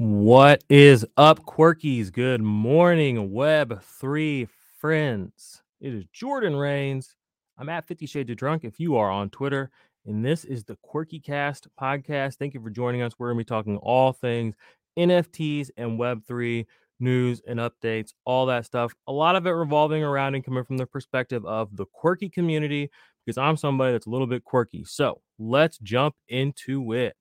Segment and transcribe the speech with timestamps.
[0.00, 2.12] What is up, Quirkies?
[2.12, 5.60] Good morning, Web3 friends.
[5.80, 7.16] It is Jordan Rains.
[7.58, 9.72] I'm at 50 Shades of Drunk if you are on Twitter.
[10.06, 12.36] And this is the Quirky Cast podcast.
[12.36, 13.14] Thank you for joining us.
[13.18, 14.54] We're going to be talking all things
[14.96, 16.64] NFTs and Web3
[17.00, 18.94] news and updates, all that stuff.
[19.08, 22.88] A lot of it revolving around and coming from the perspective of the quirky community
[23.26, 24.84] because I'm somebody that's a little bit quirky.
[24.84, 27.16] So let's jump into it.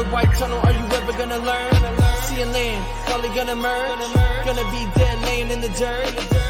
[0.00, 1.72] A white tunnel, are you ever gonna learn?
[2.22, 4.46] See a land, probably gonna merge.
[4.46, 6.06] Gonna be dead laying in the dirt.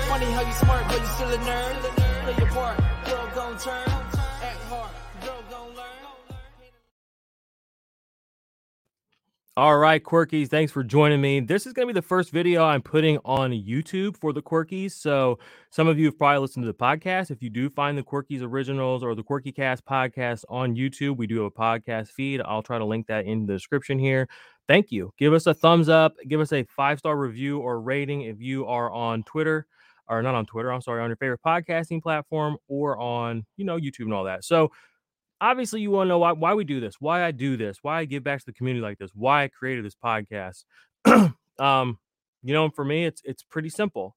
[0.09, 1.77] Funny how you smart, but you still a nerd.
[2.25, 2.79] Play your part,
[3.09, 4.00] world gon' turn.
[9.61, 11.39] All right, Quirkies, thanks for joining me.
[11.41, 14.93] This is going to be the first video I'm putting on YouTube for the Quirkies.
[14.93, 17.31] So, some of you have probably listened to the podcast.
[17.31, 21.27] If you do find the Quirkies Originals or the Quirky Cast podcast on YouTube, we
[21.27, 22.41] do have a podcast feed.
[22.41, 24.31] I'll try to link that in the description here.
[24.67, 25.13] Thank you.
[25.19, 28.65] Give us a thumbs up, give us a five star review or rating if you
[28.65, 29.67] are on Twitter
[30.09, 33.77] or not on Twitter, I'm sorry, on your favorite podcasting platform or on, you know,
[33.77, 34.43] YouTube and all that.
[34.43, 34.73] So,
[35.41, 37.99] obviously you want to know why, why we do this why i do this why
[38.01, 40.65] i give back to the community like this why i created this podcast.
[41.59, 41.99] Um
[42.43, 44.17] you know for me it's it's pretty simple.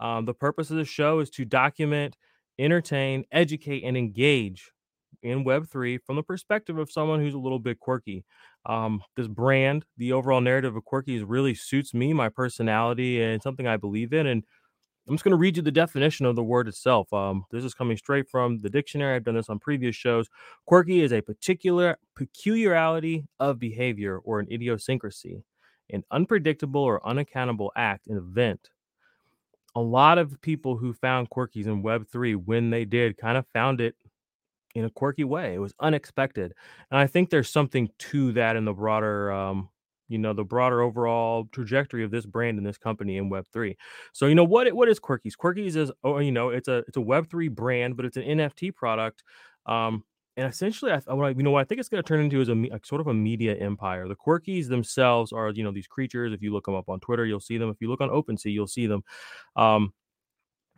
[0.00, 2.16] Um the purpose of the show is to document
[2.58, 4.72] entertain educate and engage
[5.22, 8.24] in web3 from the perspective of someone who's a little bit quirky.
[8.66, 13.66] Um this brand the overall narrative of quirky really suits me my personality and something
[13.68, 14.44] i believe in and
[15.08, 17.12] I'm just going to read you the definition of the word itself.
[17.12, 19.16] Um, this is coming straight from the dictionary.
[19.16, 20.28] I've done this on previous shows.
[20.66, 25.42] Quirky is a particular peculiarity of behavior or an idiosyncrasy,
[25.90, 28.70] an unpredictable or unaccountable act, an event.
[29.74, 33.80] A lot of people who found quirkies in Web3, when they did, kind of found
[33.80, 33.94] it
[34.74, 35.54] in a quirky way.
[35.54, 36.54] It was unexpected.
[36.90, 39.68] And I think there's something to that in the broader um,
[40.10, 43.76] you know the broader overall trajectory of this brand and this company in web 3
[44.12, 45.34] so you know what what is quirkies?
[45.36, 48.24] Quirkies is oh you know it's a it's a web 3 brand but it's an
[48.24, 49.22] nft product
[49.66, 50.04] um
[50.36, 52.48] and essentially i I- you know what i think it's going to turn into is
[52.48, 54.08] a, a sort of a media empire.
[54.08, 56.32] The quirkies themselves are you know these creatures.
[56.32, 57.70] If you look them up on twitter you'll see them.
[57.70, 59.02] If you look on OpenSea, you'll see them.
[59.56, 59.92] Um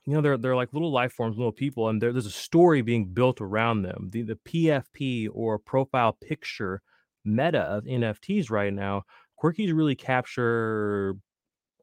[0.07, 3.07] you know they're they're like little life forms little people and there's a story being
[3.07, 4.09] built around them.
[4.11, 6.83] The the pfp or profile picture
[7.25, 9.05] meta of nfts right now
[9.43, 11.15] quirkies really capture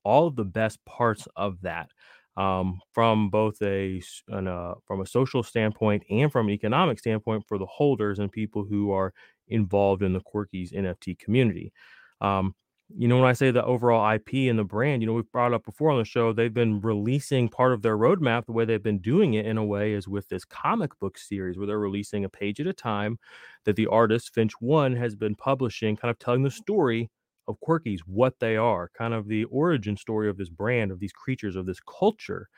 [0.03, 1.89] all of the best parts of that
[2.37, 7.43] um, from both a an, uh, from a social standpoint and from an economic standpoint
[7.47, 9.13] for the holders and people who are
[9.47, 11.73] involved in the quirkies nft community
[12.21, 12.53] um,
[12.97, 15.53] you know, when I say the overall IP and the brand, you know, we've brought
[15.53, 18.47] up before on the show, they've been releasing part of their roadmap.
[18.47, 21.57] The way they've been doing it in a way is with this comic book series
[21.57, 23.19] where they're releasing a page at a time
[23.65, 27.11] that the artist Finch One has been publishing, kind of telling the story
[27.49, 31.13] of Quirkies, what they are, kind of the origin story of this brand, of these
[31.13, 32.49] creatures, of this culture.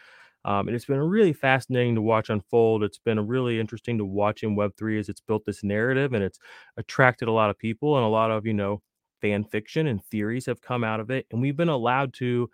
[0.46, 2.84] Um, and it's been really fascinating to watch unfold.
[2.84, 6.40] It's been really interesting to watch in Web3 as it's built this narrative and it's
[6.78, 8.82] attracted a lot of people and a lot of, you know,
[9.22, 11.28] fan fiction and theories have come out of it.
[11.32, 12.50] And we've been allowed to,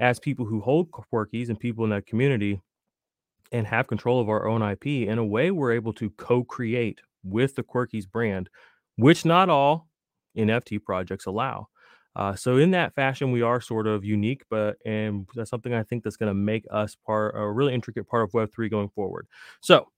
[0.00, 2.60] as people who hold quirkies and people in that community
[3.52, 7.00] and have control of our own IP, in a way, we're able to co create
[7.24, 8.48] with the quirkies brand,
[8.96, 9.88] which not all
[10.36, 11.68] NFT projects allow.
[12.16, 15.82] Uh, so in that fashion, we are sort of unique, but and that's something I
[15.82, 18.88] think that's going to make us part a really intricate part of Web three going
[18.88, 19.26] forward.
[19.60, 19.88] So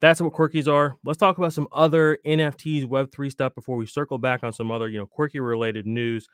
[0.00, 0.96] that's what quirkies are.
[1.04, 4.88] Let's talk about some other NFTs, Web3 stuff before we circle back on some other,
[4.88, 6.26] you know, quirky related news.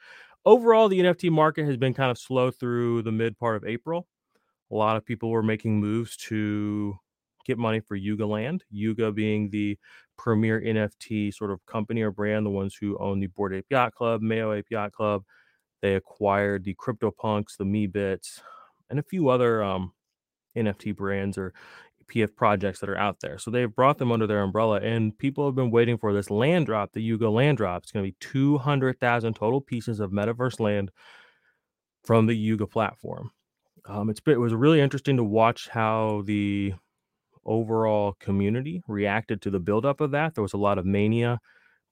[0.45, 4.07] Overall, the NFT market has been kind of slow through the mid part of April.
[4.71, 6.97] A lot of people were making moves to
[7.45, 9.79] get money for Yuga Land, Yuga being the
[10.17, 13.95] premier NFT sort of company or brand, the ones who own the Bored Ape Yacht
[13.95, 15.25] Club, Mayo Ape Yacht Club.
[15.83, 18.41] They acquired the CryptoPunks, the Meebits,
[18.91, 19.93] and a few other um,
[20.57, 21.53] NFT brands or
[22.07, 23.39] PF projects that are out there.
[23.39, 26.67] So they've brought them under their umbrella, and people have been waiting for this land
[26.67, 27.83] drop, the Yuga land drop.
[27.83, 30.91] It's going to be 200,000 total pieces of metaverse land
[32.05, 33.31] from the Yuga platform.
[33.87, 36.75] Um, it's been, it was really interesting to watch how the
[37.47, 40.35] overall community reacted to the buildup of that.
[40.35, 41.41] There was a lot of mania.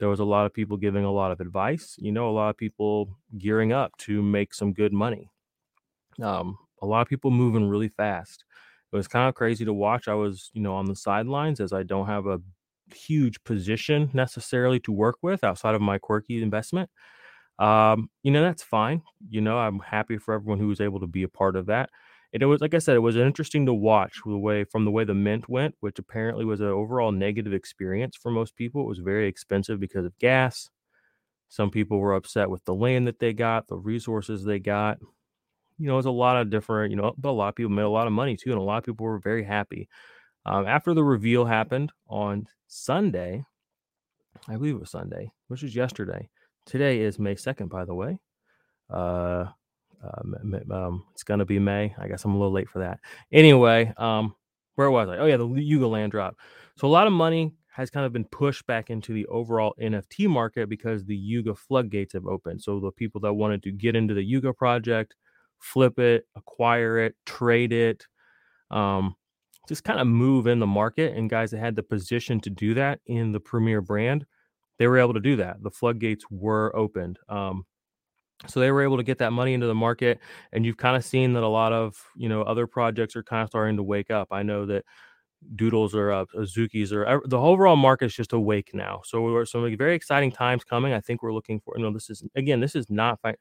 [0.00, 1.96] There was a lot of people giving a lot of advice.
[1.98, 5.30] You know, a lot of people gearing up to make some good money.
[6.22, 8.44] Um, a lot of people moving really fast.
[8.92, 10.06] It was kind of crazy to watch.
[10.08, 12.40] I was, you know, on the sidelines as I don't have a
[12.94, 16.90] huge position necessarily to work with outside of my quirky investment.
[17.58, 19.02] Um, you know, that's fine.
[19.28, 21.90] You know, I'm happy for everyone who was able to be a part of that.
[22.34, 24.90] And it was, like I said, it was interesting to watch the way from the
[24.90, 28.82] way the mint went, which apparently was an overall negative experience for most people.
[28.82, 30.68] It was very expensive because of gas.
[31.48, 34.98] Some people were upset with the land that they got, the resources they got.
[35.78, 37.70] You know, it was a lot of different, you know, but a lot of people
[37.70, 39.88] made a lot of money too, and a lot of people were very happy.
[40.44, 43.44] Um, after the reveal happened on Sunday,
[44.48, 46.28] I believe it was Sunday, which was yesterday.
[46.66, 48.18] Today is May 2nd, by the way.
[48.90, 49.46] Uh,
[50.02, 51.94] uh, um, it's gonna be May.
[51.98, 53.00] I guess I'm a little late for that.
[53.32, 54.34] Anyway, um,
[54.74, 55.18] where was I?
[55.18, 56.36] Oh yeah, the Yuga land drop.
[56.76, 60.28] So a lot of money has kind of been pushed back into the overall NFT
[60.28, 62.62] market because the Yuga floodgates have opened.
[62.62, 65.14] So the people that wanted to get into the Yuga project,
[65.58, 68.06] flip it, acquire it, trade it,
[68.70, 69.16] um,
[69.68, 72.74] just kind of move in the market, and guys that had the position to do
[72.74, 74.24] that in the premier brand,
[74.78, 75.62] they were able to do that.
[75.62, 77.18] The floodgates were opened.
[77.28, 77.64] Um,
[78.46, 80.18] so they were able to get that money into the market,
[80.52, 83.42] and you've kind of seen that a lot of you know other projects are kind
[83.42, 84.28] of starting to wake up.
[84.30, 84.84] I know that
[85.54, 89.02] Doodles are up, Azuki's are the overall market is just awake now.
[89.04, 90.92] So we're some very exciting times coming.
[90.92, 91.74] I think we're looking for.
[91.76, 93.36] You know, this is again, this is not fi-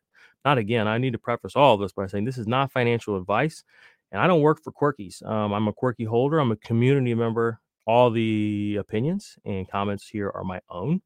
[0.45, 0.87] not again.
[0.87, 3.63] I need to preface all of this by saying this is not financial advice,
[4.11, 5.25] and I don't work for Quirkies.
[5.25, 6.39] Um, I'm a Quirky holder.
[6.39, 7.59] I'm a community member.
[7.85, 11.01] All the opinions and comments here are my own.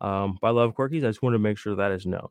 [0.00, 1.04] Um, but I love Quirkies.
[1.04, 2.28] I just want to make sure that is known.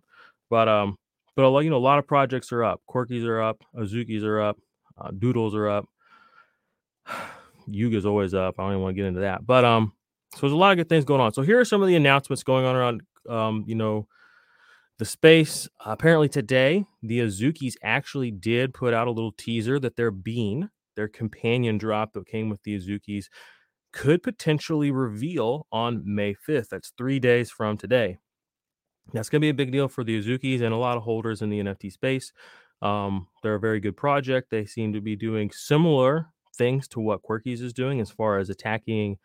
[0.51, 0.97] But um,
[1.35, 2.81] but a lot, you know, a lot of projects are up.
[2.87, 3.63] Quirkies are up.
[3.75, 4.57] Azuki's are up.
[4.97, 5.87] Uh, Doodles are up.
[7.67, 8.55] Yuga's always up.
[8.59, 9.47] I don't even want to get into that.
[9.47, 9.93] But um,
[10.33, 11.33] so there's a lot of good things going on.
[11.33, 14.07] So here are some of the announcements going on around um, you know,
[14.99, 15.67] the space.
[15.85, 20.69] Uh, apparently today, the Azuki's actually did put out a little teaser that their bean,
[20.95, 23.29] their companion drop that came with the Azuki's,
[23.93, 26.69] could potentially reveal on May 5th.
[26.69, 28.17] That's three days from today.
[29.13, 31.41] That's going to be a big deal for the Azuki's and a lot of holders
[31.41, 32.31] in the NFT space.
[32.81, 34.49] Um, they're a very good project.
[34.49, 36.27] They seem to be doing similar
[36.57, 39.17] things to what Quirkies is doing as far as attacking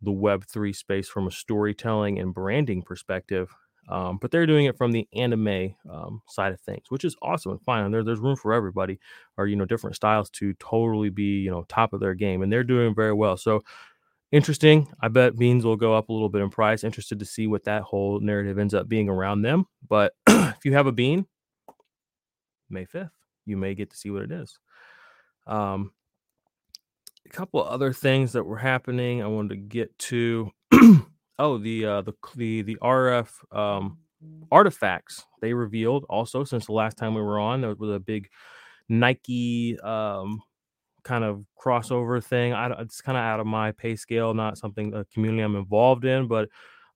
[0.00, 3.54] the Web3 space from a storytelling and branding perspective.
[3.90, 7.52] Um, but they're doing it from the anime um, side of things, which is awesome
[7.52, 7.86] and fine.
[7.86, 9.00] And there, there's room for everybody,
[9.38, 12.52] or you know, different styles to totally be you know top of their game, and
[12.52, 13.38] they're doing very well.
[13.38, 13.62] So
[14.32, 14.88] interesting.
[15.00, 16.84] I bet beans will go up a little bit in price.
[16.84, 19.66] Interested to see what that whole narrative ends up being around them.
[19.88, 21.26] But if you have a bean,
[22.70, 23.10] May 5th,
[23.46, 24.58] you may get to see what it is.
[25.46, 25.92] Um,
[27.26, 30.50] a couple other things that were happening I wanted to get to.
[31.38, 33.98] oh, the uh the the the RF um
[34.50, 37.60] artifacts they revealed also since the last time we were on.
[37.60, 38.28] There was a big
[38.88, 40.42] Nike um
[41.04, 42.52] kind of crossover thing.
[42.52, 46.04] I, it's kind of out of my pay scale, not something a community I'm involved
[46.04, 46.48] in, but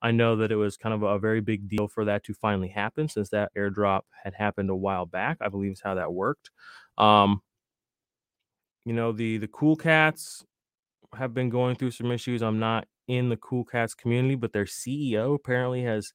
[0.03, 2.69] I know that it was kind of a very big deal for that to finally
[2.69, 5.39] happen since that airdrop had happened a while back.
[5.41, 6.51] I believe is how that worked.
[6.99, 7.43] Um,
[8.85, 10.45] you know, the the cool cats
[11.17, 12.43] have been going through some issues.
[12.43, 16.13] I'm not in the cool cats community, but their CEO apparently has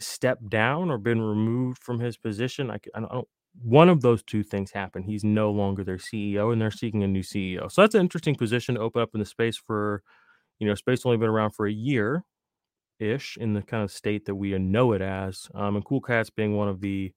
[0.00, 2.70] stepped down or been removed from his position.
[2.70, 3.28] I, I don't
[3.62, 5.02] one of those two things happen.
[5.02, 7.70] He's no longer their CEO and they're seeking a new CEO.
[7.70, 10.02] So that's an interesting position to open up in the space for,
[10.58, 12.24] you know, space only been around for a year
[12.98, 15.48] ish in the kind of state that we know it as.
[15.54, 17.12] Um, and Cool Cats being one of the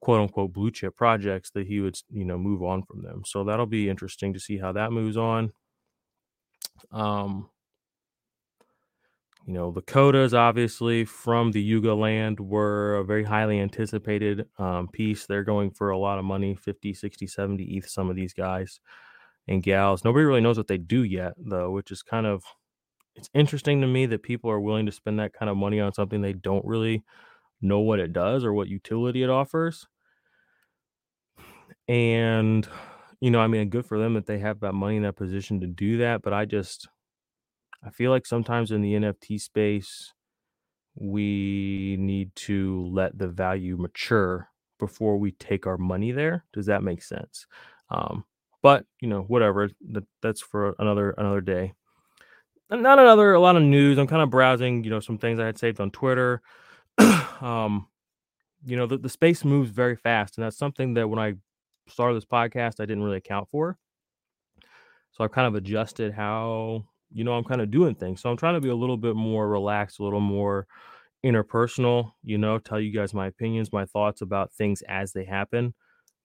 [0.00, 3.22] quote unquote blue chip projects that he would, you know, move on from them.
[3.26, 5.52] So that'll be interesting to see how that moves on.
[6.92, 7.50] Um,
[9.46, 14.88] you know, the Kodas, obviously, from the Yuga land were a very highly anticipated um,
[14.88, 15.26] piece.
[15.26, 18.80] They're going for a lot of money 50, 60, 70 ETH, some of these guys
[19.46, 20.04] and gals.
[20.04, 22.42] Nobody really knows what they do yet, though, which is kind of
[23.14, 25.94] it's interesting to me that people are willing to spend that kind of money on
[25.94, 27.04] something they don't really
[27.62, 29.86] know what it does or what utility it offers.
[31.86, 32.68] And
[33.20, 35.60] you know, I mean, good for them that they have that money in that position
[35.60, 36.22] to do that.
[36.22, 36.88] But I just
[37.86, 40.12] I feel like sometimes in the NFT space,
[40.96, 46.44] we need to let the value mature before we take our money there.
[46.52, 47.46] Does that make sense?
[47.90, 48.24] Um,
[48.62, 49.70] but you know, whatever.
[49.92, 51.74] That, that's for another another day.
[52.70, 53.98] And not another a lot of news.
[53.98, 56.42] I'm kind of browsing, you know, some things I had saved on Twitter.
[56.98, 57.86] um,
[58.64, 61.34] you know, the, the space moves very fast, and that's something that when I
[61.86, 63.78] started this podcast, I didn't really account for.
[65.12, 68.20] So I've kind of adjusted how you know, I'm kind of doing things.
[68.20, 70.66] So I'm trying to be a little bit more relaxed, a little more
[71.24, 75.74] interpersonal, you know, tell you guys my opinions, my thoughts about things as they happen,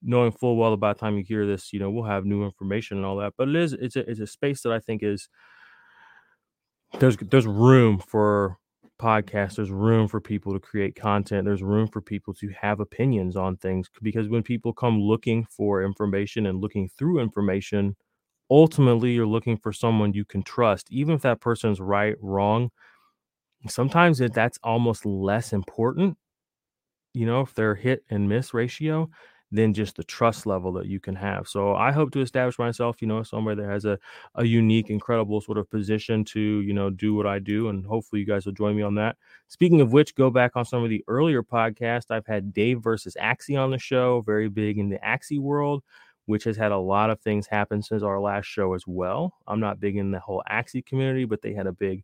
[0.01, 3.05] knowing full well about time you hear this, you know, we'll have new information and
[3.05, 3.33] all that.
[3.38, 5.29] But it is it's a it's a space that I think is
[7.00, 8.57] there's there's room for
[9.00, 11.45] podcasts, there's room for people to create content.
[11.45, 15.83] There's room for people to have opinions on things because when people come looking for
[15.83, 17.95] information and looking through information,
[18.51, 22.70] ultimately you're looking for someone you can trust, even if that person's right, wrong.
[23.67, 26.17] Sometimes that's almost less important,
[27.13, 29.10] you know, if they're hit and miss ratio
[29.53, 31.48] than just the trust level that you can have.
[31.48, 34.00] So I hope to establish myself, you know, somewhere that has a,
[34.36, 37.67] a unique, incredible sort of position to, you know, do what I do.
[37.67, 39.17] And hopefully you guys will join me on that.
[39.50, 42.12] Speaking of which, go back on some of the earlier podcasts.
[42.12, 45.84] I've had Dave versus Axie on the show, very big in the Axie world,
[46.25, 49.34] which has had a lot of things happen since our last show as well.
[49.48, 52.04] I'm not big in the whole Axie community, but they had a big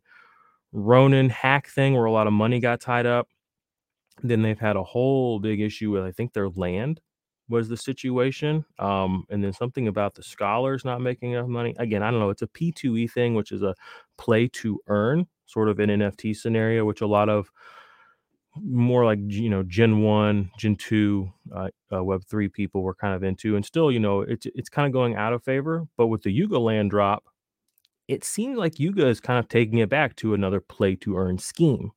[0.72, 3.28] Ronin hack thing where a lot of money got tied up.
[4.22, 7.00] Then they've had a whole big issue with, I think, their land
[7.48, 8.64] was the situation.
[8.78, 11.74] Um, and then something about the scholars not making enough money.
[11.78, 12.30] Again, I don't know.
[12.30, 13.74] It's a P2E thing, which is a
[14.18, 17.50] play to earn sort of an NFT scenario, which a lot of
[18.62, 23.14] more like you know Gen one, Gen two, uh, uh, Web three people were kind
[23.14, 25.86] of into, and still you know it's it's kind of going out of favor.
[25.96, 27.24] But with the Yuga land drop,
[28.08, 31.38] it seems like Yuga is kind of taking it back to another play to earn
[31.38, 31.92] scheme,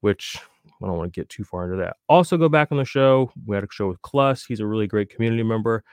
[0.00, 0.38] which
[0.82, 1.96] I don't want to get too far into that.
[2.08, 3.32] Also, go back on the show.
[3.46, 4.44] We had a show with Clus.
[4.44, 5.84] He's a really great community member.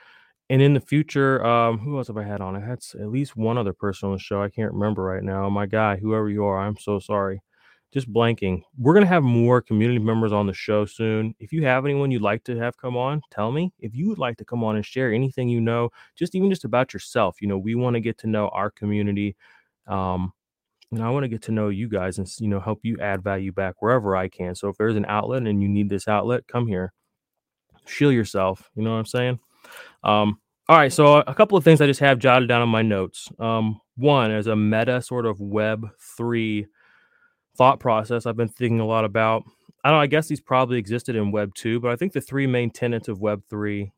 [0.48, 2.54] And in the future, um, who else have I had on?
[2.54, 4.40] I had at least one other person on the show.
[4.42, 5.48] I can't remember right now.
[5.48, 7.42] My guy, whoever you are, I'm so sorry.
[7.92, 8.62] Just blanking.
[8.76, 11.34] We're gonna have more community members on the show soon.
[11.38, 13.72] If you have anyone you'd like to have come on, tell me.
[13.78, 16.64] If you would like to come on and share anything you know, just even just
[16.64, 17.36] about yourself.
[17.40, 19.36] You know, we want to get to know our community.
[19.86, 20.32] Um,
[20.92, 23.22] and I want to get to know you guys and you know help you add
[23.22, 24.54] value back wherever I can.
[24.54, 26.92] So if there's an outlet and you need this outlet, come here.
[27.86, 28.68] Shield yourself.
[28.74, 29.38] You know what I'm saying?
[30.04, 30.92] Um, all right.
[30.92, 33.28] So a couple of things I just have jotted down on my notes.
[33.38, 36.66] Um, one, as a meta sort of Web three
[37.56, 39.44] thought process, I've been thinking a lot about.
[39.84, 40.00] I don't.
[40.00, 43.08] I guess these probably existed in Web two, but I think the three main tenets
[43.08, 43.92] of Web three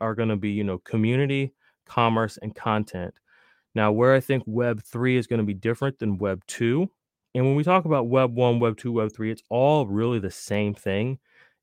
[0.00, 1.54] are going to be, you know, community,
[1.86, 3.14] commerce, and content.
[3.74, 6.86] Now, where I think Web 3 is going to be different than Web 2,
[7.34, 10.30] and when we talk about Web 1, Web 2, Web 3, it's all really the
[10.30, 11.18] same thing.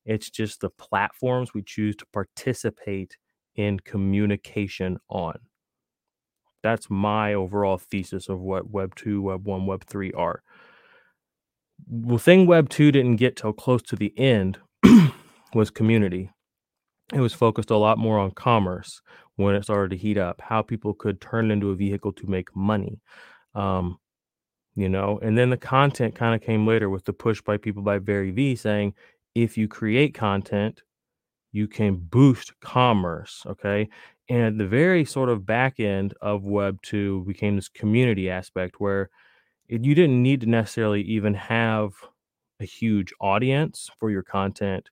[0.05, 3.17] It's just the platforms we choose to participate
[3.55, 5.37] in communication on.
[6.63, 10.41] That's my overall thesis of what Web 2, Web 1, Web 3 are.
[11.87, 14.59] The thing Web 2 didn't get till close to the end
[15.53, 16.29] was community.
[17.13, 19.01] It was focused a lot more on commerce
[19.35, 22.27] when it started to heat up, how people could turn it into a vehicle to
[22.27, 22.99] make money.
[23.55, 23.97] Um,
[24.75, 27.81] you know, and then the content kind of came later with the push by people
[27.81, 28.93] by Gary Vee saying,
[29.35, 30.81] if you create content,
[31.51, 33.43] you can boost commerce.
[33.47, 33.89] Okay.
[34.29, 39.09] And the very sort of back end of Web 2 became this community aspect where
[39.69, 41.91] you didn't need to necessarily even have
[42.59, 44.89] a huge audience for your content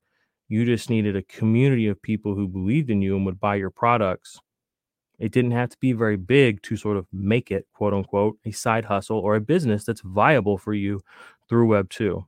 [0.49, 3.69] you just needed a community of people who believed in you and would buy your
[3.69, 4.39] products.
[5.19, 8.51] It didn't have to be very big to sort of make it, quote unquote, a
[8.51, 11.01] side hustle or a business that's viable for you
[11.49, 12.25] through Web 2.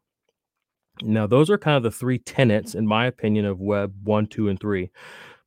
[1.01, 4.49] Now, those are kind of the three tenets, in my opinion, of Web 1, 2,
[4.49, 4.89] and 3.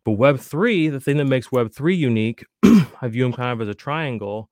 [0.04, 3.60] But Web 3, the thing that makes Web 3 unique, I view them kind of
[3.60, 4.48] as a triangle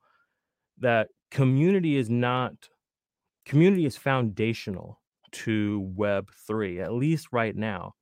[0.78, 2.55] that community is not,
[3.45, 5.01] community is foundational
[5.33, 7.95] to Web 3, at least right now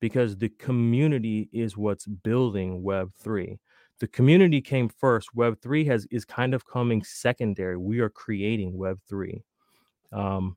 [0.00, 3.58] because the community is what's building web3
[4.00, 5.34] the community came first.
[5.34, 7.76] Web3 has is kind of coming secondary.
[7.76, 9.42] We are creating web3
[10.12, 10.56] um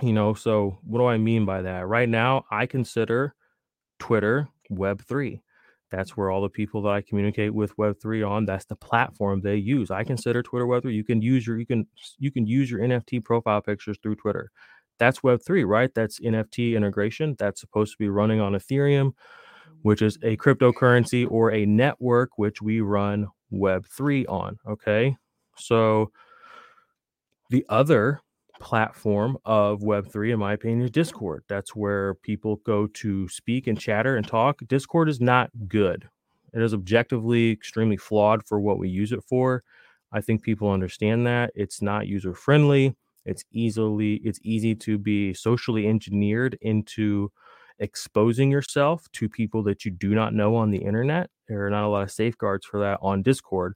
[0.00, 1.86] you know so what do i mean by that?
[1.86, 3.34] Right now i consider
[3.98, 5.40] twitter web3
[5.92, 9.56] that's where all the people that i communicate with web3 on that's the platform they
[9.56, 11.86] use i consider twitter web3 you can use your you can
[12.18, 14.50] you can use your nft profile pictures through twitter
[15.02, 15.92] that's Web3, right?
[15.94, 17.34] That's NFT integration.
[17.36, 19.14] That's supposed to be running on Ethereum,
[19.82, 24.58] which is a cryptocurrency or a network which we run Web3 on.
[24.68, 25.16] Okay.
[25.56, 26.12] So
[27.50, 28.20] the other
[28.62, 31.44] platform of Web3, in my opinion, is Discord.
[31.48, 34.60] That's where people go to speak and chatter and talk.
[34.68, 36.08] Discord is not good.
[36.54, 39.64] It is objectively extremely flawed for what we use it for.
[40.12, 41.50] I think people understand that.
[41.54, 42.94] It's not user friendly.
[43.24, 47.30] It's easily it's easy to be socially engineered into
[47.78, 51.30] exposing yourself to people that you do not know on the internet.
[51.48, 53.74] There are not a lot of safeguards for that on Discord.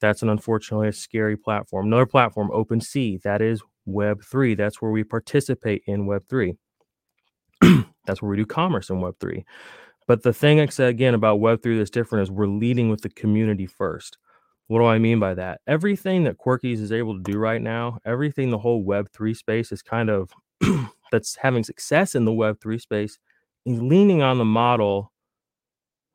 [0.00, 1.86] That's an unfortunately a scary platform.
[1.86, 4.56] Another platform, OpenSea, that is Web3.
[4.56, 6.56] That's where we participate in Web3.
[8.06, 9.44] that's where we do commerce in Web3.
[10.06, 13.10] But the thing I said again about Web3 that's different is we're leading with the
[13.10, 14.18] community first.
[14.66, 15.60] What do I mean by that?
[15.66, 19.82] Everything that Quirkies is able to do right now, everything the whole Web3 space is
[19.82, 20.32] kind of
[21.12, 23.18] that's having success in the Web3 space
[23.66, 25.12] is leaning on the model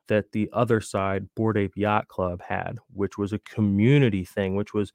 [0.08, 4.72] that the other side, Bored Ape Yacht Club, had, which was a community thing, which
[4.72, 4.92] was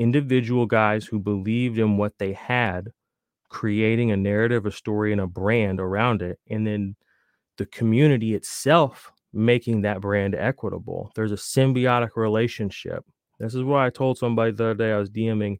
[0.00, 2.88] individual guys who believed in what they had,
[3.50, 6.38] creating a narrative, a story, and a brand around it.
[6.48, 6.96] And then
[7.58, 11.12] the community itself making that brand equitable.
[11.14, 13.04] There's a symbiotic relationship.
[13.38, 14.92] This is why I told somebody the other day.
[14.92, 15.58] I was DMing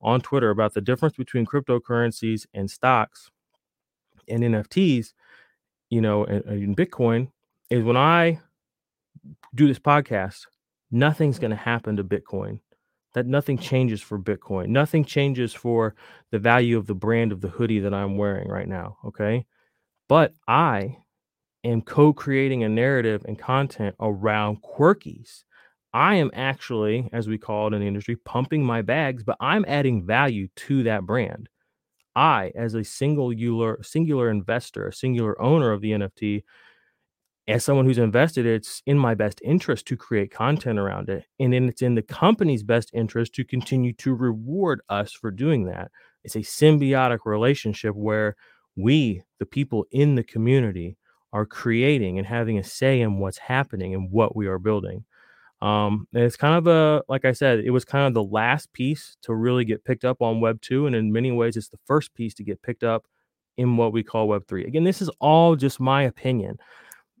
[0.00, 3.30] on Twitter about the difference between cryptocurrencies and stocks
[4.28, 5.12] and NFTs,
[5.90, 7.30] you know, and, uh, and Bitcoin
[7.68, 8.40] is when I
[9.54, 10.46] do this podcast,
[10.90, 12.60] nothing's going to happen to Bitcoin.
[13.14, 14.68] That nothing changes for Bitcoin.
[14.68, 15.94] Nothing changes for
[16.30, 18.98] the value of the brand of the hoodie that I'm wearing right now.
[19.06, 19.46] Okay.
[20.08, 20.98] But I
[21.64, 25.44] am co creating a narrative and content around quirkies.
[25.92, 29.64] I am actually, as we call it in the industry, pumping my bags, but I'm
[29.68, 31.48] adding value to that brand.
[32.16, 36.42] I, as a singular singular investor, a singular owner of the NFT,
[37.46, 41.24] as someone who's invested, it's in my best interest to create content around it.
[41.38, 45.64] And then it's in the company's best interest to continue to reward us for doing
[45.66, 45.90] that.
[46.24, 48.36] It's a symbiotic relationship where
[48.76, 50.96] we, the people in the community,
[51.34, 55.04] are creating and having a say in what's happening and what we are building.
[55.60, 58.72] Um, and it's kind of a, like I said, it was kind of the last
[58.72, 60.86] piece to really get picked up on Web 2.
[60.86, 63.04] And in many ways, it's the first piece to get picked up
[63.56, 64.64] in what we call Web 3.
[64.64, 66.58] Again, this is all just my opinion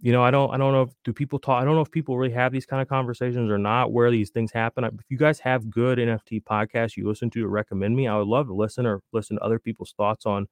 [0.04, 1.62] you know, I don't, I don't know if do people talk.
[1.62, 3.90] I don't know if people really have these kind of conversations or not.
[3.90, 4.84] Where these things happen.
[4.84, 8.28] If you guys have good NFT podcasts you listen to to recommend me, I would
[8.28, 10.46] love to listen or listen to other people's thoughts on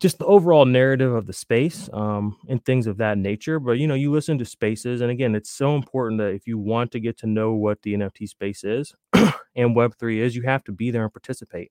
[0.00, 3.60] just the overall narrative of the space um, and things of that nature.
[3.60, 6.58] But you know, you listen to spaces, and again, it's so important that if you
[6.58, 8.92] want to get to know what the NFT space is
[9.54, 11.70] and Web three is, you have to be there and participate.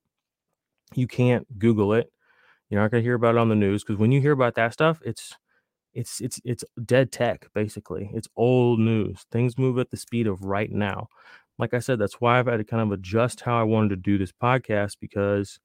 [0.94, 2.10] You can't Google it.
[2.70, 4.54] You're not going to hear about it on the news because when you hear about
[4.54, 5.36] that stuff, it's
[5.94, 8.10] it's it's it's dead tech basically.
[8.14, 9.26] It's old news.
[9.30, 11.08] Things move at the speed of right now.
[11.58, 13.96] Like I said, that's why I've had to kind of adjust how I wanted to
[13.96, 15.58] do this podcast because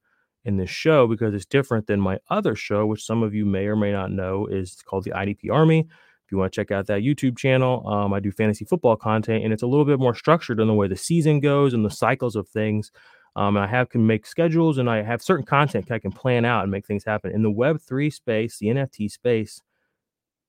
[0.44, 3.66] in this show because it's different than my other show, which some of you may
[3.66, 5.80] or may not know is called the IDP Army.
[6.28, 9.44] If you want to check out that YouTube channel, um, I do fantasy football content,
[9.44, 11.90] and it's a little bit more structured in the way the season goes and the
[11.90, 12.92] cycles of things.
[13.34, 16.64] Um, I have can make schedules, and I have certain content I can plan out
[16.64, 17.32] and make things happen.
[17.32, 19.62] In the Web three space, the NFT space,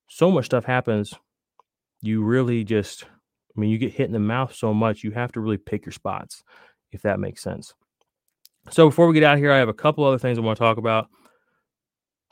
[0.10, 1.14] so much stuff happens.
[2.02, 5.32] You really just, I mean, you get hit in the mouth so much, you have
[5.34, 6.44] to really pick your spots,
[6.92, 7.74] if that makes sense.
[8.72, 10.64] So before we get out here, I have a couple other things I want to
[10.64, 11.08] talk about.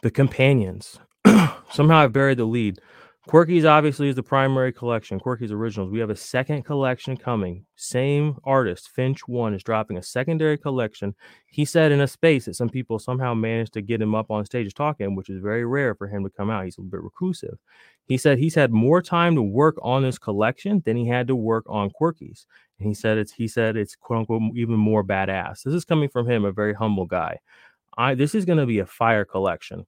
[0.01, 0.99] The companions.
[1.71, 2.79] Somehow I've buried the lead.
[3.27, 5.91] Quirkies obviously is the primary collection, Quirky's Originals.
[5.91, 7.65] We have a second collection coming.
[7.75, 11.13] Same artist, Finch One, is dropping a secondary collection.
[11.47, 14.45] He said in a space that some people somehow managed to get him up on
[14.45, 16.63] stage talking, which is very rare for him to come out.
[16.63, 17.57] He's a little bit reclusive.
[18.05, 21.35] He said he's had more time to work on this collection than he had to
[21.35, 22.45] work on Quirkies.
[22.79, 25.63] And he said it's he said it's quote unquote even more badass.
[25.63, 27.39] This is coming from him, a very humble guy.
[27.97, 29.85] I this is going to be a fire collection.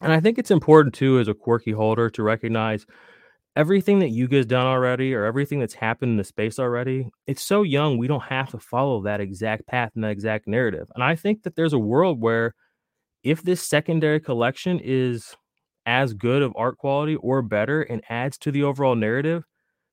[0.00, 2.86] And I think it's important too, as a quirky holder, to recognize
[3.56, 7.08] everything that you guys done already or everything that's happened in the space already.
[7.26, 10.88] It's so young, we don't have to follow that exact path and that exact narrative.
[10.94, 12.54] And I think that there's a world where
[13.24, 15.34] if this secondary collection is
[15.86, 19.44] as good of art quality or better and adds to the overall narrative,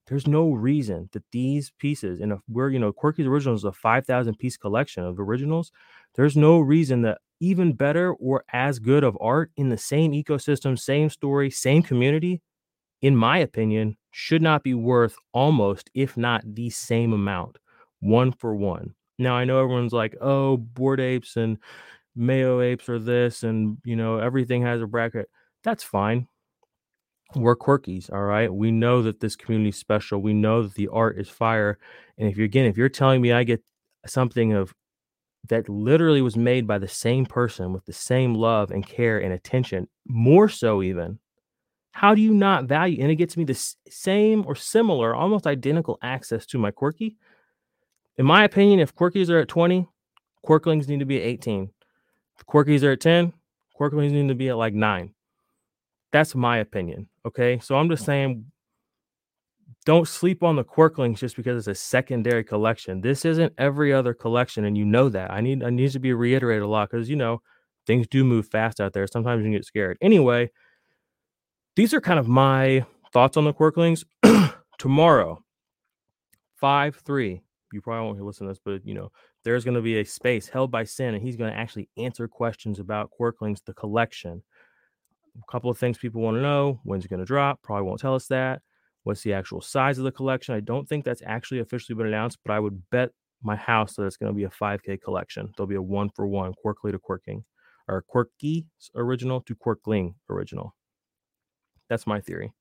[0.08, 3.72] there's no reason that these pieces, and if we're, you know, Quirky's Originals is a
[3.72, 5.72] 5,000 piece collection of originals,
[6.14, 10.78] there's no reason that even better or as good of art in the same ecosystem,
[10.78, 12.42] same story, same community,
[13.02, 17.58] in my opinion, should not be worth almost, if not the same amount,
[18.00, 18.94] one for one.
[19.20, 21.58] Now, I know everyone's like, oh, bored apes and
[22.16, 25.30] mayo apes are this, and, you know, everything has a bracket.
[25.64, 26.28] That's fine.
[27.36, 28.54] We're quirkies, all right.
[28.54, 30.22] We know that this community is special.
[30.22, 31.78] We know that the art is fire.
[32.18, 33.62] And if you're again, if you're telling me I get
[34.06, 34.74] something of
[35.48, 39.34] that literally was made by the same person with the same love and care and
[39.34, 41.20] attention, more so even.
[41.92, 43.02] How do you not value?
[43.02, 47.18] And it gets me the same or similar, almost identical access to my quirky.
[48.18, 49.88] In my opinion, if quirkies are at 20,
[50.46, 51.70] quirklings need to be at 18.
[52.38, 53.34] If quirkies are at 10,
[53.80, 55.14] quirklings need to be at like nine.
[56.12, 57.08] That's my opinion.
[57.26, 57.60] Okay.
[57.60, 58.46] So I'm just saying
[59.86, 63.02] don't sleep on the quirklings just because it's a secondary collection.
[63.02, 65.32] This isn't every other collection, and you know that.
[65.32, 67.42] I need I need to be reiterated a lot because you know
[67.86, 69.06] things do move fast out there.
[69.08, 69.98] Sometimes you get scared.
[70.02, 70.50] Anyway,
[71.76, 74.04] these are kind of my thoughts on the quirklings.
[74.80, 75.44] Tomorrow,
[76.56, 77.42] five three.
[77.72, 79.12] You probably won't listen to this, but you know
[79.44, 82.28] there's going to be a space held by Sin, and he's going to actually answer
[82.28, 84.42] questions about Quirklings, the collection.
[85.38, 87.62] A couple of things people want to know: when's it going to drop?
[87.62, 88.64] Probably won't tell us that.
[89.06, 90.56] What's the actual size of the collection?
[90.56, 93.12] I don't think that's actually officially been announced, but I would bet
[93.44, 95.54] my house that it's going to be a 5K collection.
[95.56, 97.44] There'll be a one for one Quirkly to Quirking,
[97.88, 98.66] or Quirky
[98.96, 100.76] original to Quirkling original.
[101.88, 102.52] That's my theory.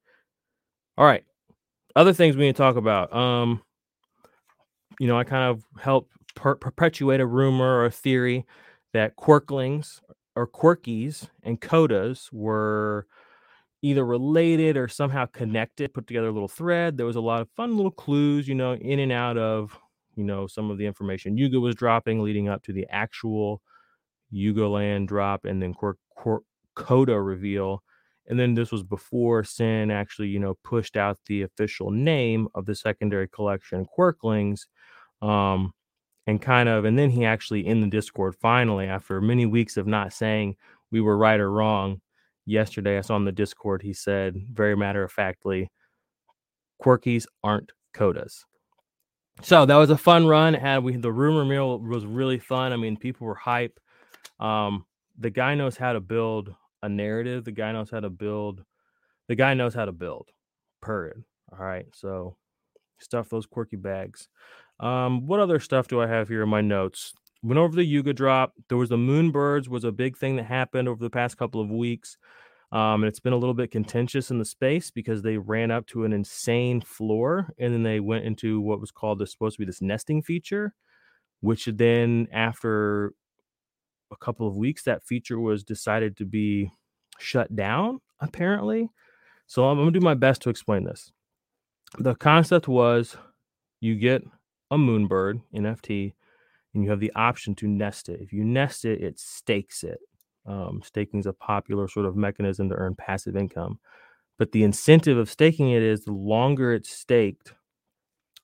[0.99, 1.25] All right.
[1.97, 3.11] Other things we need to talk about.
[3.17, 3.63] Um,
[5.01, 8.45] you know, I kind of help per- perpetuate a rumor or a theory
[8.93, 10.01] that Quirklings
[10.37, 13.07] or Quirkies and Kodas were
[13.85, 16.97] either related or somehow connected, put together a little thread.
[16.97, 19.79] There was a lot of fun little clues, you know, in and out of,
[20.17, 23.61] you know, some of the information Yuga was dropping leading up to the actual
[24.31, 25.99] Yuga Land drop and then Quirk,
[26.75, 27.83] Koda reveal.
[28.27, 32.65] And then this was before Sin actually, you know, pushed out the official name of
[32.65, 34.63] the secondary collection, Quirklings.
[35.21, 35.75] Um,
[36.27, 39.87] and kind of, and then he actually in the Discord finally, after many weeks of
[39.87, 40.57] not saying
[40.91, 42.01] we were right or wrong,
[42.47, 45.71] yesterday I saw on the Discord, he said very matter of factly,
[46.83, 48.45] Quirkies aren't Kodas.
[49.43, 50.55] So that was a fun run.
[50.55, 52.73] And we the rumor mill was really fun.
[52.73, 53.79] I mean, people were hype.
[54.39, 54.87] Um,
[55.19, 57.45] the guy knows how to build a narrative.
[57.45, 58.65] The guy knows how to build.
[59.29, 60.29] The guy knows how to build.
[60.85, 61.25] Period.
[61.53, 61.87] All right.
[61.95, 62.37] So
[62.99, 64.29] stuff those quirky bags.
[64.81, 67.15] Um, what other stuff do I have here in my notes?
[67.45, 68.55] Went over the Yuga drop.
[68.69, 71.71] There was the Moonbirds was a big thing that happened over the past couple of
[71.71, 72.17] weeks.
[72.73, 75.87] Um, and it's been a little bit contentious in the space because they ran up
[75.89, 79.61] to an insane floor and then they went into what was called this supposed to
[79.61, 80.73] be this nesting feature,
[81.41, 83.13] which then after
[84.11, 86.71] a couple of weeks, that feature was decided to be
[87.19, 88.89] shut down, apparently.
[89.47, 91.13] So I'm, I'm gonna do my best to explain this.
[91.99, 93.19] The concept was
[93.81, 94.25] you get
[94.71, 96.15] a moonbird NFT
[96.75, 98.21] and you have the option to nest it.
[98.21, 99.99] If you nest it, it stakes it.
[100.47, 103.79] Um, staking is a popular sort of mechanism to earn passive income.
[104.39, 107.55] But the incentive of staking it is the longer it's staked,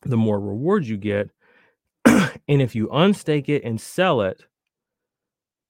[0.02, 1.30] the more rewards you get.
[2.04, 4.44] and if you unstake it and sell it,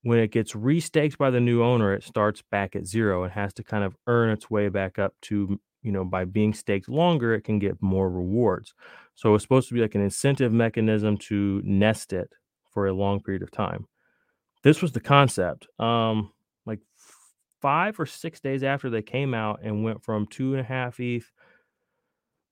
[0.02, 3.52] when it gets restaked by the new owner, it starts back at zero and has
[3.54, 7.34] to kind of earn its way back up to, you know, by being staked longer,
[7.34, 8.72] it can get more rewards.
[9.14, 12.30] So it's supposed to be like an incentive mechanism to nest it
[12.80, 13.86] for a long period of time
[14.62, 15.66] this was the concept.
[15.78, 16.32] Um,
[16.66, 16.80] like
[17.60, 21.00] five or six days after they came out and went from two and a half
[21.00, 21.30] ETH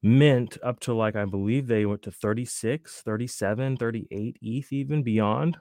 [0.02, 5.58] mint up to like, I believe they went to 36, 37, 38 ETH, even beyond.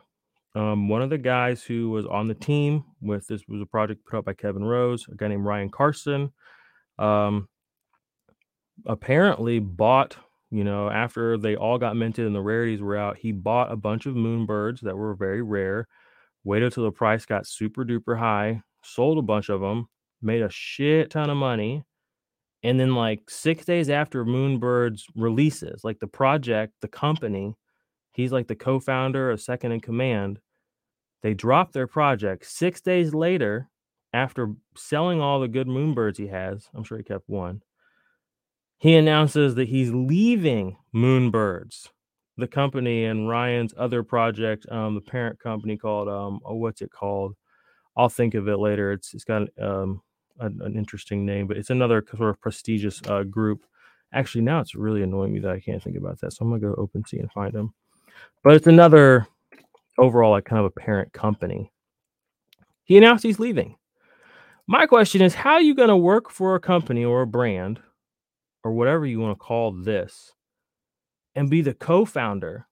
[0.56, 4.06] Um, one of the guys who was on the team with this was a project
[4.06, 6.32] put up by Kevin Rose, a guy named Ryan Carson.
[6.98, 7.48] Um,
[8.86, 10.18] apparently bought,
[10.50, 13.76] you know, after they all got minted and the rarities were out, he bought a
[13.76, 15.88] bunch of moonbirds that were very rare
[16.48, 19.88] waited till the price got super duper high, sold a bunch of them,
[20.22, 21.84] made a shit ton of money.
[22.64, 27.56] And then, like six days after Moonbird's releases, like the project, the company,
[28.14, 30.40] he's like the co founder of Second in Command.
[31.22, 33.70] They dropped their project six days later
[34.12, 36.68] after selling all the good Moonbirds he has.
[36.74, 37.62] I'm sure he kept one.
[38.78, 41.90] He announces that he's leaving Moonbirds
[42.38, 46.92] the company and Ryan's other project, um, the parent company called um, oh, what's it
[46.92, 47.36] called?
[47.96, 48.92] I'll think of it later.
[48.92, 50.02] It's it's got um,
[50.40, 53.66] an, an interesting name, but it's another sort of prestigious uh, group.
[54.14, 56.34] Actually, now it's really annoying me that I can't think about that.
[56.34, 57.74] So I'm gonna go open OpenSea and find them.
[58.44, 59.28] But it's another
[59.98, 61.72] overall like kind of a parent company.
[62.84, 63.76] He announced he's leaving.
[64.68, 67.80] My question is, how are you going to work for a company or a brand
[68.68, 70.34] or whatever you want to call this
[71.36, 72.68] and be the co-founder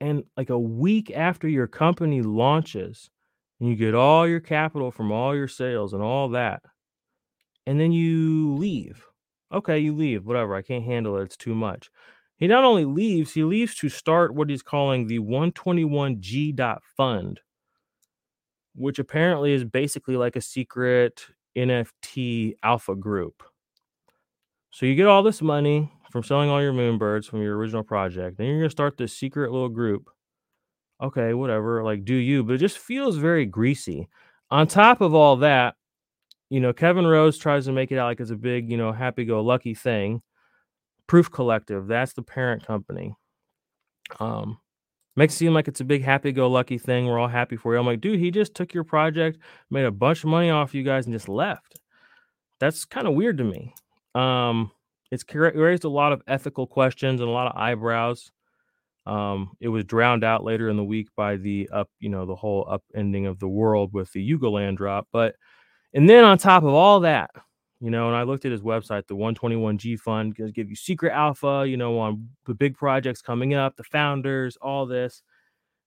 [0.00, 3.10] and like a week after your company launches
[3.58, 6.62] and you get all your capital from all your sales and all that
[7.66, 9.04] and then you leave.
[9.52, 11.90] Okay you leave whatever i can't handle it it's too much.
[12.36, 17.40] He not only leaves he leaves to start what he's calling the 121g dot fund
[18.76, 21.26] which apparently is basically like a secret
[21.58, 23.42] nft alpha group
[24.70, 28.36] so you get all this money from selling all your moonbirds from your original project.
[28.36, 30.08] Then you're gonna start this secret little group.
[31.02, 34.08] Okay, whatever, like do you, but it just feels very greasy.
[34.50, 35.74] On top of all that,
[36.50, 38.92] you know, Kevin Rose tries to make it out like it's a big, you know,
[38.92, 40.20] happy-go-lucky thing.
[41.06, 43.14] Proof Collective, that's the parent company.
[44.18, 44.58] Um,
[45.14, 47.06] makes it seem like it's a big happy-go-lucky thing.
[47.06, 47.78] We're all happy for you.
[47.78, 49.38] I'm like, dude, he just took your project,
[49.70, 51.78] made a bunch of money off you guys, and just left.
[52.58, 53.74] That's kind of weird to me.
[54.14, 54.70] Um,
[55.10, 58.30] it's raised a lot of ethical questions and a lot of eyebrows.
[59.06, 62.36] Um, it was drowned out later in the week by the up, you know, the
[62.36, 65.08] whole upending of the world with the Yuga land drop.
[65.12, 65.34] But
[65.94, 67.30] and then on top of all that,
[67.80, 71.12] you know, and I looked at his website, the 121G Fund, going give you secret
[71.12, 75.22] alpha, you know, on the big projects coming up, the founders, all this.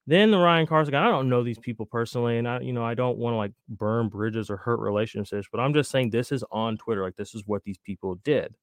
[0.05, 2.83] Then the Ryan Carson guy, I don't know these people personally, and I, you know,
[2.83, 6.31] I don't want to like burn bridges or hurt relationships, but I'm just saying this
[6.31, 7.03] is on Twitter.
[7.03, 8.53] Like this is what these people did.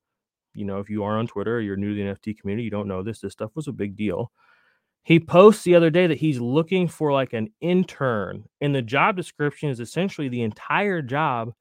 [0.53, 2.89] You know, if you are on Twitter, you're new to the NFT community, you don't
[2.89, 3.21] know this.
[3.21, 4.33] This stuff was a big deal.
[5.03, 9.17] He posts the other day that he's looking for like an intern, and the job
[9.17, 11.53] description is essentially the entire job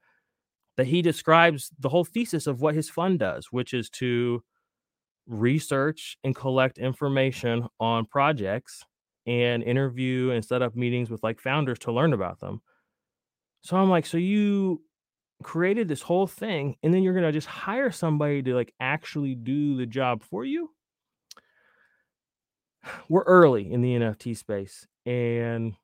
[0.76, 4.44] that he describes the whole thesis of what his fund does, which is to
[5.26, 8.84] research and collect information on projects
[9.30, 12.62] and interview and set up meetings with like founders to learn about them.
[13.62, 14.82] So I'm like, so you
[15.44, 19.36] created this whole thing and then you're going to just hire somebody to like actually
[19.36, 20.72] do the job for you?
[23.10, 25.76] We're early in the NFT space and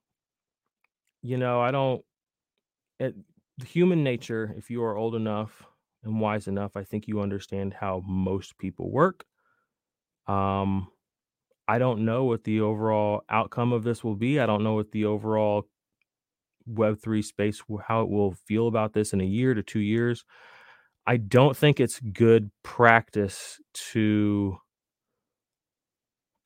[1.22, 2.04] you know, I don't
[3.00, 3.16] it,
[3.64, 5.64] human nature if you are old enough
[6.04, 9.24] and wise enough, I think you understand how most people work.
[10.28, 10.88] Um
[11.68, 14.40] I don't know what the overall outcome of this will be.
[14.40, 15.68] I don't know what the overall
[16.70, 20.26] Web3 space, how it will feel about this in a year to two years.
[21.08, 23.60] I don't think it's good practice
[23.92, 24.58] to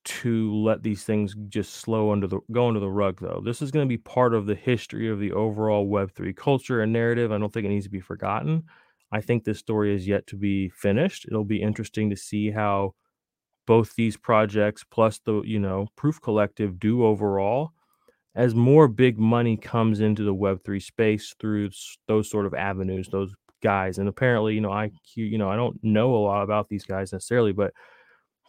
[0.06, 3.42] to let these things just slow under the go under the rug though.
[3.44, 6.92] This is going to be part of the history of the overall web3 culture and
[6.92, 7.32] narrative.
[7.32, 8.64] I don't think it needs to be forgotten.
[9.12, 11.26] I think this story is yet to be finished.
[11.28, 12.94] It'll be interesting to see how
[13.70, 17.70] both these projects plus the you know proof collective do overall
[18.34, 21.70] as more big money comes into the web3 space through
[22.08, 24.00] those sort of avenues those guys.
[24.00, 27.14] And apparently you know i you know i don't know a lot about these guys
[27.14, 27.72] necessarily but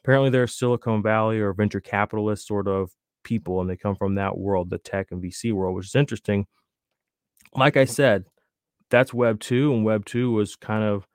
[0.03, 2.91] apparently they're silicon valley or venture capitalist sort of
[3.23, 6.47] people and they come from that world the tech and vc world which is interesting.
[7.55, 8.25] Like i said
[8.89, 11.07] that's web 2 and web 2 was kind of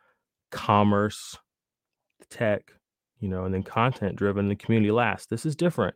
[0.51, 1.39] commerce
[2.29, 2.71] tech
[3.25, 5.31] you know, and then content driven, the community last.
[5.31, 5.95] This is different.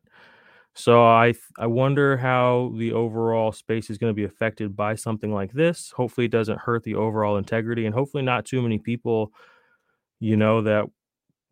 [0.73, 5.31] So I I wonder how the overall space is going to be affected by something
[5.31, 5.91] like this.
[5.95, 9.31] Hopefully it doesn't hurt the overall integrity and hopefully not too many people
[10.19, 10.85] you know that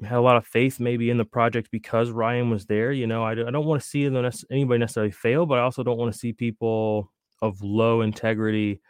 [0.04, 3.24] had a lot of faith maybe in the project because Ryan was there, you know,
[3.24, 6.20] I, I don't want to see anybody necessarily fail, but I also don't want to
[6.20, 7.12] see people
[7.42, 8.82] of low integrity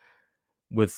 [0.71, 0.95] with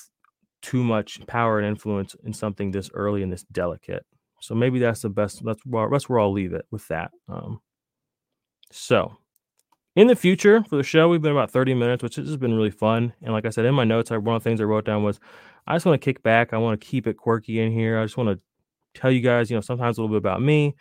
[0.62, 4.06] too much power and influence in something this early and this delicate.
[4.41, 5.43] So maybe that's the best.
[5.43, 7.12] That's where, that's where I'll leave it with that.
[7.28, 7.62] Um,
[8.71, 9.17] so
[9.95, 12.71] in the future for the show, we've been about 30 minutes, which has been really
[12.71, 13.13] fun.
[13.21, 15.04] And like I said in my notes, I, one of the things I wrote down
[15.04, 15.19] was
[15.67, 16.54] I just want to kick back.
[16.54, 17.99] I want to keep it quirky in here.
[17.99, 20.75] I just want to tell you guys, you know, sometimes a little bit about me.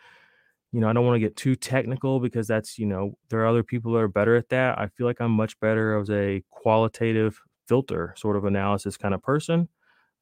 [0.72, 3.46] You know, I don't want to get too technical because that's, you know, there are
[3.46, 4.78] other people that are better at that.
[4.78, 9.22] I feel like I'm much better as a qualitative filter sort of analysis kind of
[9.22, 9.68] person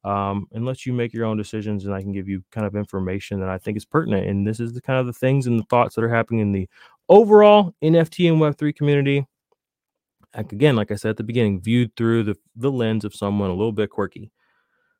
[0.06, 1.84] um, and you make your own decisions.
[1.84, 4.28] And I can give you kind of information that I think is pertinent.
[4.28, 6.52] And this is the kind of the things and the thoughts that are happening in
[6.52, 6.68] the
[7.08, 9.26] overall NFT and Web3 community.
[10.36, 13.50] Like again, like I said at the beginning, viewed through the, the lens of someone
[13.50, 14.30] a little bit quirky.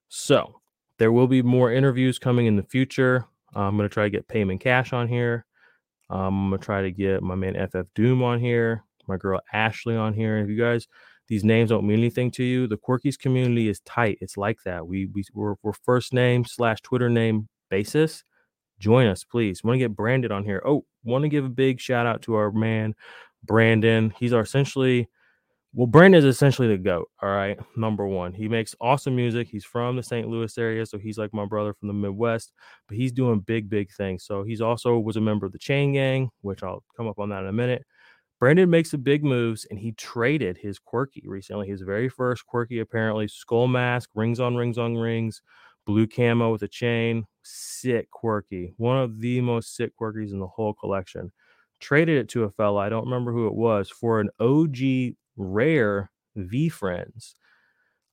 [0.08, 0.60] So
[0.98, 3.26] there will be more interviews coming in the future.
[3.54, 5.46] Uh, I'm going to try to get Payment Cash on here.
[6.10, 9.40] Um, I'm going to try to get my man FF Doom on here, my girl
[9.52, 10.38] Ashley on here.
[10.38, 10.88] If you guys
[11.28, 12.66] these names don't mean anything to you.
[12.66, 14.18] The Quirkies community is tight.
[14.20, 14.86] It's like that.
[14.86, 18.24] We we we're, we're first name slash Twitter name basis.
[18.78, 19.64] Join us, please.
[19.64, 20.62] Want to get branded on here?
[20.64, 22.94] Oh, want to give a big shout out to our man
[23.44, 24.12] Brandon.
[24.18, 25.08] He's our essentially
[25.76, 27.10] well, Brandon is essentially the goat.
[27.20, 28.32] All right, number one.
[28.32, 29.46] He makes awesome music.
[29.46, 30.26] He's from the St.
[30.26, 32.54] Louis area, so he's like my brother from the Midwest.
[32.88, 34.24] But he's doing big, big things.
[34.24, 37.28] So he's also was a member of the Chain Gang, which I'll come up on
[37.28, 37.84] that in a minute.
[38.38, 41.68] Brandon makes some big moves and he traded his quirky recently.
[41.68, 45.40] His very first quirky, apparently, skull mask, rings on rings on rings,
[45.86, 47.26] blue camo with a chain.
[47.42, 48.74] Sick quirky.
[48.76, 51.32] One of the most sick quirkies in the whole collection.
[51.80, 56.10] Traded it to a fella, I don't remember who it was, for an OG rare
[56.36, 57.34] VeeFriends.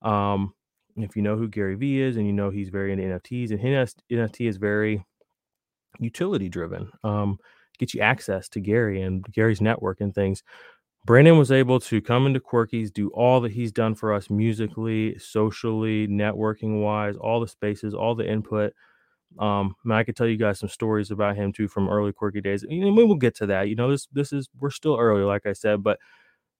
[0.01, 0.53] Um,
[0.97, 3.59] if you know who Gary Vee is and you know he's very into NFTs, and
[3.59, 5.05] his NFT is very
[5.99, 6.91] utility driven.
[7.03, 7.37] Um,
[7.83, 10.43] get you access to Gary and Gary's network and things.
[11.05, 15.17] Brandon was able to come into Quirky's, do all that he's done for us musically,
[15.19, 18.73] socially, networking wise, all the spaces, all the input.
[19.37, 22.39] Um, and I could tell you guys some stories about him too from early Quirky
[22.39, 22.63] days.
[22.63, 23.67] And we will get to that.
[23.67, 25.99] You know, this this is we're still early, like I said, but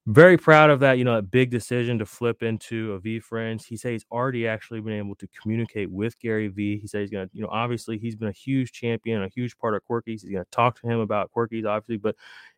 [0.06, 0.98] very proud of that.
[0.98, 3.66] You know, that big decision to flip into a VeeFriends.
[3.66, 6.78] He says he's already actually been able to communicate with Gary Vee.
[6.78, 9.76] He says he's gonna, you know, obviously he's been a huge champion, a huge part
[9.76, 10.22] of Quirkies.
[10.22, 12.16] He's gonna talk to him about Quirkies, obviously, but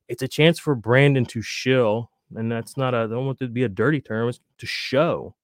[0.08, 3.45] it's a chance for Brandon to shill, and that's not a I don't want it
[3.45, 5.36] to be a dirty term, it's to show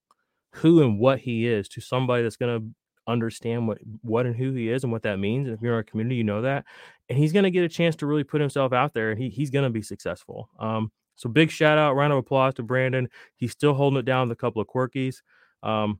[0.54, 2.62] who and what he is to somebody that's gonna
[3.08, 5.48] understand what what and who he is and what that means.
[5.48, 6.66] And if you're in our community, you know that.
[7.10, 9.52] And he's gonna get a chance to really put himself out there and he, he's
[9.52, 10.50] gonna be successful.
[10.60, 13.08] Um, so big shout out, round of applause to Brandon.
[13.36, 15.18] He's still holding it down with a couple of quirkies.
[15.62, 16.00] Um,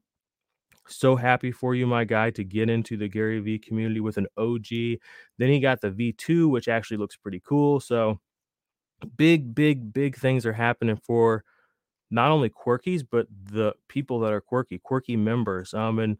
[0.88, 4.26] so happy for you, my guy, to get into the Gary Vee community with an
[4.36, 4.68] OG.
[5.38, 7.80] Then he got the V2, which actually looks pretty cool.
[7.80, 8.20] So
[9.16, 11.44] big, big, big things are happening for
[12.10, 15.76] not only quirkies, but the people that are quirky, quirky members.
[15.76, 16.18] Um, and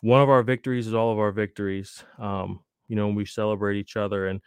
[0.00, 2.02] one of our victories is all of our victories.
[2.18, 4.26] Um, you know, we celebrate each other.
[4.26, 4.40] And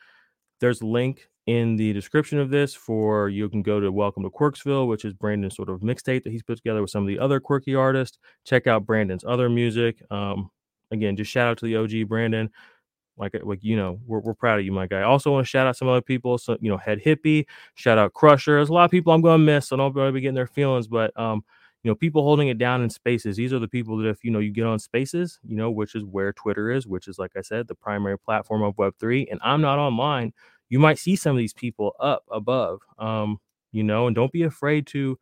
[0.59, 4.29] there's a link in the description of this for you can go to Welcome to
[4.29, 7.19] Quirksville, which is Brandon's sort of mixtape that he's put together with some of the
[7.19, 8.19] other quirky artists.
[8.45, 10.03] Check out Brandon's other music.
[10.11, 10.51] Um,
[10.91, 12.49] again, just shout out to the OG Brandon.
[13.17, 14.99] Like, like you know, we're, we're proud of you, my guy.
[14.99, 16.37] I also want to shout out some other people.
[16.37, 18.55] So, you know, Head Hippie, shout out Crusher.
[18.55, 20.87] There's a lot of people I'm to miss, so don't be getting their feelings.
[20.87, 21.43] But, um,
[21.83, 23.35] you know, people holding it down in spaces.
[23.35, 25.95] These are the people that, if you know, you get on spaces, you know, which
[25.95, 29.27] is where Twitter is, which is, like I said, the primary platform of Web3.
[29.31, 30.33] And I'm not online
[30.71, 33.37] you might see some of these people up above um
[33.71, 35.19] you know and don't be afraid to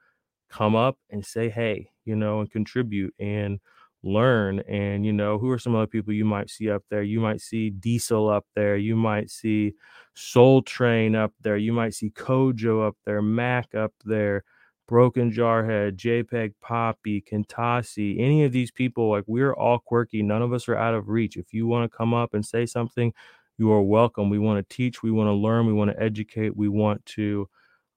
[0.50, 3.60] come up and say hey you know and contribute and
[4.02, 7.04] learn and you know who are some other people you might see up there?
[7.04, 9.74] You might see diesel up there you might see
[10.14, 14.44] soul train up there you might see kojo up there mac up there
[14.88, 20.54] broken jarhead jpeg poppy kentasi any of these people like we're all quirky none of
[20.54, 21.36] us are out of reach.
[21.38, 23.14] If you want to come up and say something
[23.60, 24.30] you are welcome.
[24.30, 27.48] We want to teach, we want to learn, we want to educate, we want to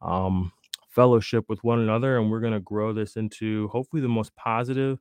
[0.00, 0.52] um,
[0.88, 4.98] fellowship with one another, and we're going to grow this into hopefully the most positive,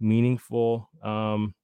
[0.00, 1.54] meaningful, um,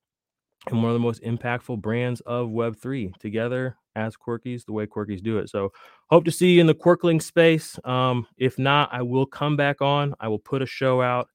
[0.67, 5.23] and one of the most impactful brands of Web3 together as Quirkies, the way Quirkies
[5.23, 5.49] do it.
[5.49, 5.73] So,
[6.11, 7.79] hope to see you in the Quirkling space.
[7.85, 10.15] Um, if not, I will come back on.
[10.21, 11.29] I will put a show out.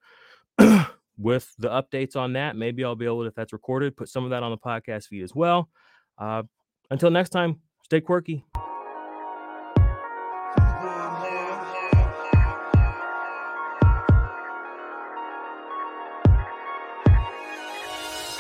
[1.17, 4.25] with the updates on that, maybe I'll be able to, if that's recorded, put some
[4.25, 5.69] of that on the podcast feed as well.
[6.17, 6.43] Uh,
[6.89, 8.43] until next time, stay quirky.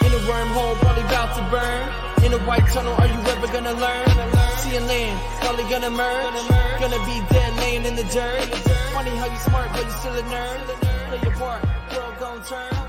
[0.01, 2.25] In a wormhole, probably about to burn.
[2.25, 4.07] In a white tunnel, are you ever gonna learn?
[4.57, 6.79] See a land, probably gonna merge.
[6.79, 8.41] Gonna be dead laying in the dirt.
[8.93, 10.65] Funny how you smart, but you still a nerd.
[11.09, 11.61] Play your part,
[12.19, 12.84] gon' turn.